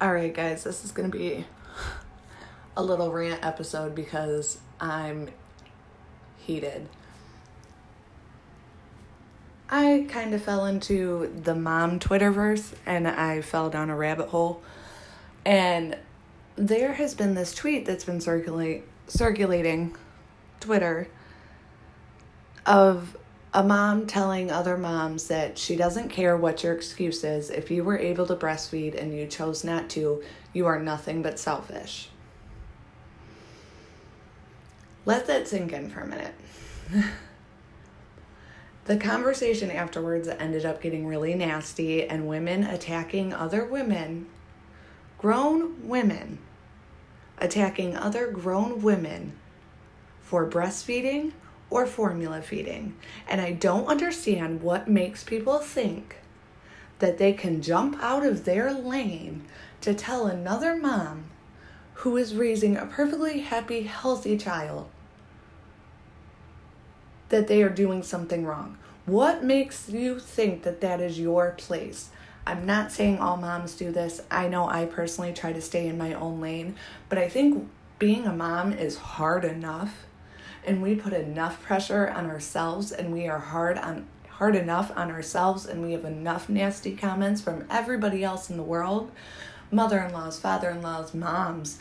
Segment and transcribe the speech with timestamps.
[0.00, 1.44] All right, guys, this is going to be
[2.74, 5.28] a little rant episode because I'm
[6.38, 6.88] heated.
[9.68, 14.62] I kind of fell into the mom Twitterverse and I fell down a rabbit hole.
[15.44, 15.98] And
[16.56, 19.94] there has been this tweet that's been circulate circulating
[20.60, 21.08] Twitter
[22.64, 23.18] of
[23.52, 27.50] a mom telling other moms that she doesn't care what your excuse is.
[27.50, 31.38] If you were able to breastfeed and you chose not to, you are nothing but
[31.38, 32.10] selfish.
[35.04, 36.34] Let that sink in for a minute.
[38.84, 44.26] the conversation afterwards ended up getting really nasty, and women attacking other women,
[45.18, 46.38] grown women,
[47.38, 49.32] attacking other grown women
[50.22, 51.32] for breastfeeding
[51.70, 52.94] or formula feeding.
[53.28, 56.16] And I don't understand what makes people think
[56.98, 59.44] that they can jump out of their lane
[59.80, 61.24] to tell another mom
[61.94, 64.88] who is raising a perfectly happy, healthy child
[67.28, 68.76] that they are doing something wrong.
[69.06, 72.10] What makes you think that that is your place?
[72.46, 74.22] I'm not saying all moms do this.
[74.30, 76.74] I know I personally try to stay in my own lane,
[77.08, 80.06] but I think being a mom is hard enough
[80.66, 85.10] and we put enough pressure on ourselves and we are hard on hard enough on
[85.10, 89.10] ourselves and we have enough nasty comments from everybody else in the world
[89.70, 91.78] mother-in-laws father-in-laws moms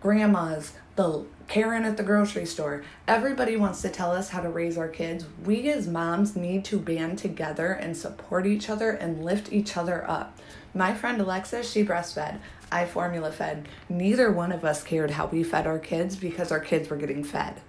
[0.00, 2.82] grandmas the Karen at the grocery store.
[3.06, 5.26] Everybody wants to tell us how to raise our kids.
[5.44, 10.08] We as moms need to band together and support each other and lift each other
[10.10, 10.38] up.
[10.74, 12.40] My friend alexa she breastfed.
[12.72, 13.68] I formula fed.
[13.88, 17.22] Neither one of us cared how we fed our kids because our kids were getting
[17.22, 17.60] fed.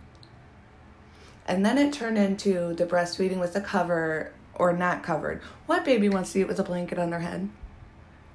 [1.48, 5.42] And then it turned into the breastfeeding with the cover or not covered.
[5.66, 7.50] What baby wants to eat with a blanket on their head?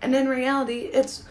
[0.00, 1.24] And in reality, it's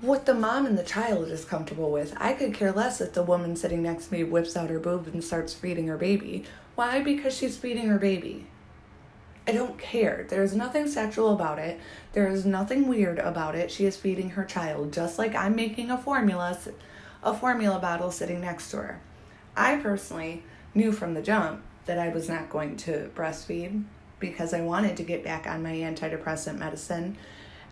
[0.00, 2.14] what the mom and the child is comfortable with.
[2.18, 5.08] I could care less if the woman sitting next to me whips out her boob
[5.08, 6.44] and starts feeding her baby.
[6.76, 7.02] Why?
[7.02, 8.46] Because she's feeding her baby.
[9.48, 10.26] I don't care.
[10.28, 11.80] There is nothing sexual about it.
[12.12, 13.70] There is nothing weird about it.
[13.70, 16.56] She is feeding her child, just like I'm making a formula,
[17.22, 19.00] a formula bottle sitting next to her.
[19.56, 20.44] I personally
[20.78, 23.84] knew from the jump that I was not going to breastfeed
[24.20, 27.18] because I wanted to get back on my antidepressant medicine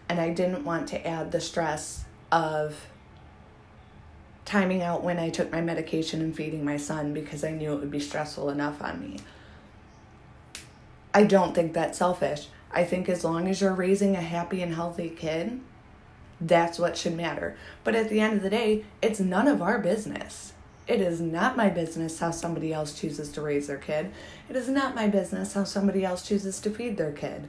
[0.09, 2.89] and I didn't want to add the stress of
[4.45, 7.81] timing out when I took my medication and feeding my son because I knew it
[7.81, 9.19] would be stressful enough on me.
[11.15, 12.49] I don't think that's selfish.
[12.71, 15.61] I think as long as you're raising a happy and healthy kid,
[16.41, 17.57] that's what should matter.
[17.85, 20.53] But at the end of the day, it's none of our business.
[20.87, 24.13] It is not my business how somebody else chooses to raise their kid.
[24.49, 27.49] It is not my business how somebody else chooses to feed their kid.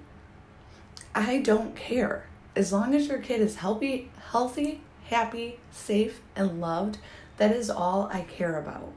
[1.14, 2.25] I don't care.
[2.56, 6.98] As long as your kid is healthy, healthy, happy, safe, and loved,
[7.38, 8.92] that is all I care about.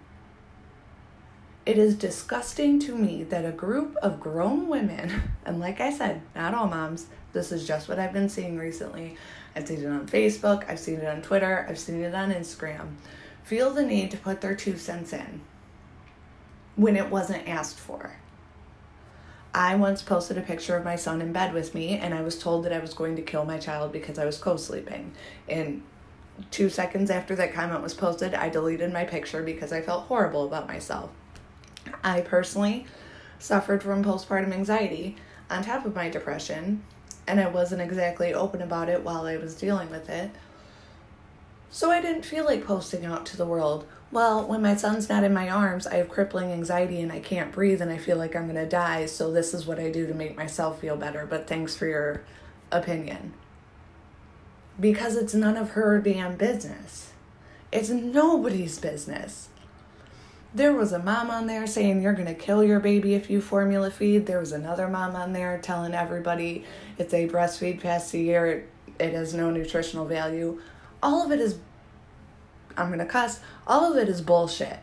[1.66, 6.22] It is disgusting to me that a group of grown women, and like I said,
[6.34, 9.18] not all moms, this is just what I've been seeing recently.
[9.54, 12.96] I've seen it on Facebook, I've seen it on Twitter, I've seen it on Instagram
[13.50, 15.40] feel the need to put their two cents in
[16.76, 18.12] when it wasn't asked for.
[19.52, 22.38] I once posted a picture of my son in bed with me, and I was
[22.38, 25.14] told that I was going to kill my child because I was co sleeping.
[25.48, 25.82] And
[26.52, 30.44] two seconds after that comment was posted, I deleted my picture because I felt horrible
[30.44, 31.10] about myself.
[32.04, 32.86] I personally
[33.40, 35.16] suffered from postpartum anxiety
[35.50, 36.84] on top of my depression,
[37.26, 40.30] and I wasn't exactly open about it while I was dealing with it.
[41.70, 43.86] So I didn't feel like posting out to the world.
[44.10, 47.52] Well, when my son's not in my arms, I have crippling anxiety and I can't
[47.52, 49.06] breathe and I feel like I'm going to die.
[49.06, 51.26] So this is what I do to make myself feel better.
[51.26, 52.24] But thanks for your
[52.72, 53.34] opinion.
[54.80, 57.12] Because it's none of her damn business.
[57.70, 59.48] It's nobody's business.
[60.52, 63.40] There was a mom on there saying you're going to kill your baby if you
[63.40, 64.26] formula feed.
[64.26, 66.64] There was another mom on there telling everybody
[66.98, 68.66] if they breastfeed past a year,
[68.98, 70.60] it has no nutritional value
[71.02, 71.58] all of it is
[72.76, 74.78] I'm going to cuss, all of it is bullshit.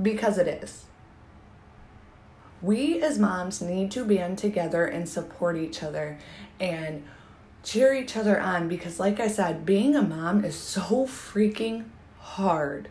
[0.00, 0.84] Because it is.
[2.62, 6.18] We as moms need to band together and support each other
[6.58, 7.04] and
[7.62, 11.84] cheer each other on because, like I said, being a mom is so freaking
[12.18, 12.88] hard.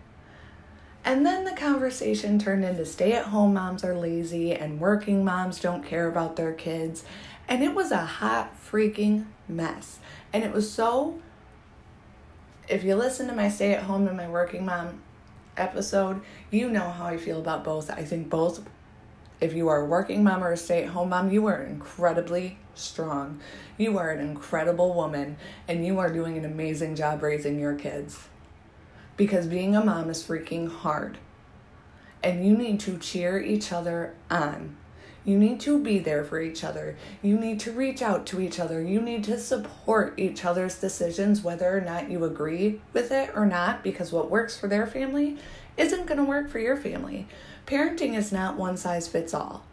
[1.04, 5.60] And then the conversation turned into stay at home moms are lazy and working moms
[5.60, 7.04] don't care about their kids.
[7.48, 10.00] And it was a hot freaking mess.
[10.32, 11.20] And it was so
[12.68, 15.02] if you listen to my stay at home and my working mom
[15.58, 17.90] episode, you know how I feel about both.
[17.90, 18.64] I think both
[19.44, 22.58] If you are a working mom or a stay at home mom, you are incredibly
[22.76, 23.42] strong.
[23.78, 25.36] You are an incredible woman
[25.68, 28.30] and you are doing an amazing job raising your kids.
[29.18, 31.18] Because being a mom is freaking hard.
[32.24, 34.78] And you need to cheer each other on.
[35.26, 36.98] You need to be there for each other.
[37.22, 38.82] You need to reach out to each other.
[38.82, 43.46] You need to support each other's decisions, whether or not you agree with it or
[43.46, 45.38] not, because what works for their family
[45.78, 47.28] isn't going to work for your family.
[47.66, 49.64] Parenting is not one size fits all.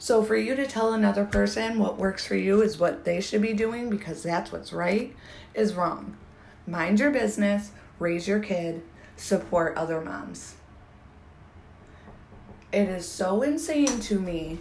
[0.00, 3.42] So, for you to tell another person what works for you is what they should
[3.42, 5.14] be doing because that's what's right
[5.54, 6.16] is wrong.
[6.68, 8.82] Mind your business, raise your kid,
[9.16, 10.57] support other moms.
[12.70, 14.58] It is so insane to me.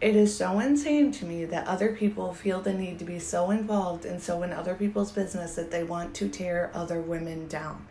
[0.00, 3.50] It is so insane to me that other people feel the need to be so
[3.50, 7.86] involved and so in other people's business that they want to tear other women down.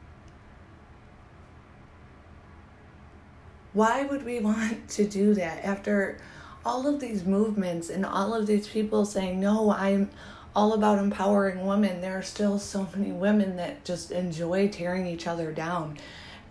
[3.73, 6.17] Why would we want to do that after
[6.65, 10.09] all of these movements and all of these people saying, no, I'm
[10.55, 12.01] all about empowering women?
[12.01, 15.97] There are still so many women that just enjoy tearing each other down.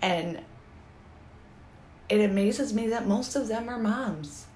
[0.01, 0.41] And
[2.09, 4.47] it amazes me that most of them are moms.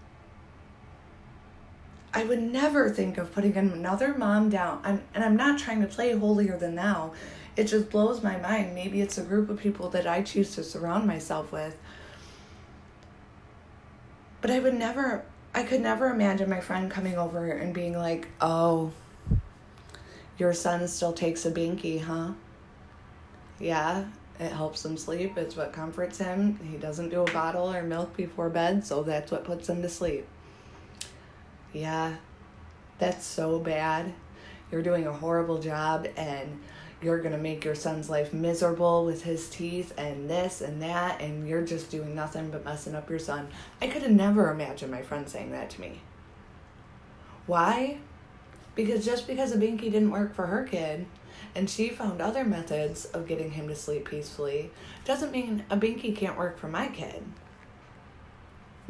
[2.14, 4.80] I would never think of putting another mom down.
[4.84, 7.12] I'm, and I'm not trying to play holier than thou.
[7.56, 8.74] It just blows my mind.
[8.74, 11.76] Maybe it's a group of people that I choose to surround myself with
[14.42, 15.24] but I would never,
[15.54, 18.92] I could never imagine my friend coming over and being like, oh,
[20.36, 22.32] your son still takes a binky, huh?
[23.60, 24.04] Yeah,
[24.40, 25.36] it helps him sleep.
[25.36, 26.58] It's what comforts him.
[26.70, 29.88] He doesn't do a bottle or milk before bed, so that's what puts him to
[29.88, 30.26] sleep.
[31.72, 32.16] Yeah,
[32.98, 34.12] that's so bad.
[34.70, 36.60] You're doing a horrible job, and
[37.02, 41.20] you're going to make your son's life miserable with his teeth and this and that,
[41.20, 43.48] and you're just doing nothing but messing up your son.
[43.80, 46.00] I could have never imagined my friend saying that to me.
[47.46, 47.98] Why?
[48.74, 51.06] Because just because a binky didn't work for her kid
[51.54, 54.70] and she found other methods of getting him to sleep peacefully
[55.04, 57.22] doesn't mean a binky can't work for my kid.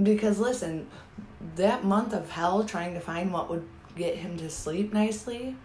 [0.02, 0.88] Because listen,
[1.56, 3.66] that month of hell trying to find what would
[3.96, 5.56] get him to sleep nicely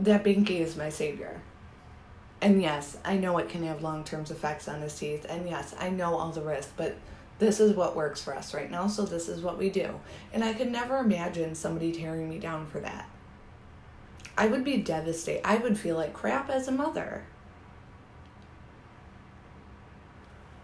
[0.00, 1.40] that binky is my savior.
[2.40, 5.26] And yes, I know it can have long term effects on his teeth.
[5.28, 6.96] And yes, I know all the risks, but
[7.38, 10.00] this is what works for us right now, so this is what we do.
[10.32, 13.08] And I could never imagine somebody tearing me down for that.
[14.38, 15.44] I would be devastated.
[15.44, 17.24] I would feel like crap as a mother.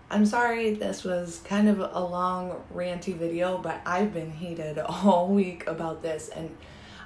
[0.08, 5.26] I'm sorry this was kind of a long, ranty video, but I've been heated all
[5.26, 6.28] week about this.
[6.28, 6.56] And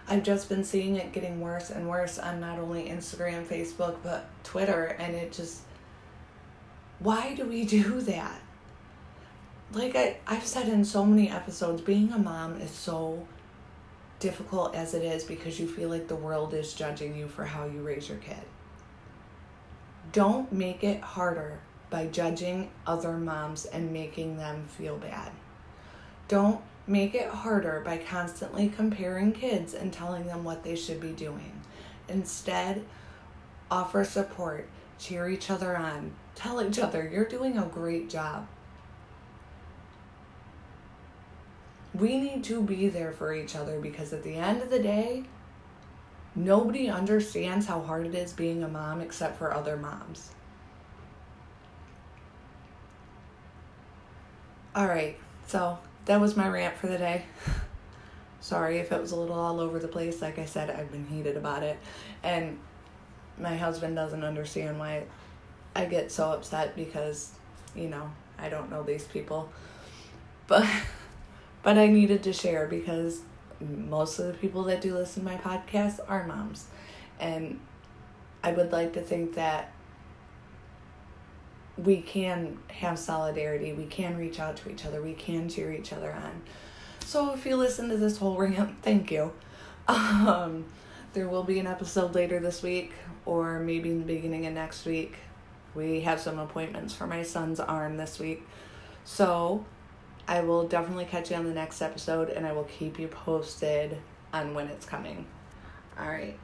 [0.07, 4.29] I've just been seeing it getting worse and worse on not only Instagram, Facebook, but
[4.45, 4.95] Twitter.
[4.99, 5.63] And it just,
[6.99, 8.43] why do we do that?
[9.73, 13.27] Like I, I've said in so many episodes, being a mom is so
[14.21, 17.67] difficult as it is because you feel like the world is judging you for how
[17.67, 18.37] you raise your kid.
[20.13, 21.61] Don't make it harder
[21.91, 25.33] by judging other moms and making them feel bad.
[26.29, 31.13] Don't make it harder by constantly comparing kids and telling them what they should be
[31.13, 31.61] doing.
[32.09, 32.85] Instead,
[33.71, 34.69] offer support,
[34.99, 38.47] cheer each other on, tell each other you're doing a great job.
[41.99, 45.25] We need to be there for each other because at the end of the day,
[46.35, 50.31] nobody understands how hard it is being a mom except for other moms.
[54.77, 57.25] All right, so that was my rant for the day.
[58.41, 60.23] Sorry if it was a little all over the place.
[60.23, 61.79] Like I said, I've been heated about it.
[62.23, 62.59] And
[63.39, 65.03] my husband doesn't understand why
[65.75, 67.33] I get so upset because,
[67.75, 69.51] you know, I don't know these people.
[70.47, 70.67] But
[71.63, 73.21] but I needed to share because
[73.61, 76.67] most of the people that do listen to my podcast are moms.
[77.19, 77.61] And
[78.43, 79.73] I would like to think that
[81.77, 83.73] we can have solidarity.
[83.73, 85.03] We can reach out to each other.
[85.03, 86.43] We can cheer each other on.
[87.05, 89.33] So if you listen to this whole rant, thank you.
[89.87, 90.67] Um,
[91.15, 92.93] there will be an episode later this week,
[93.25, 95.17] or maybe in the beginning of next week.
[95.75, 98.47] We have some appointments for my son's arm this week.
[99.05, 99.65] So
[100.29, 103.97] I will definitely catch you on the next episode, and I will keep you posted
[104.33, 105.25] on when it's coming.
[105.99, 106.39] All right.